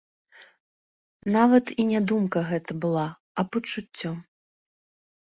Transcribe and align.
Нават 1.35 1.65
і 1.83 1.85
не 1.89 2.01
думка 2.11 2.39
гэта 2.53 2.71
была, 2.87 3.05
а 3.43 3.47
пачуццё. 3.57 4.11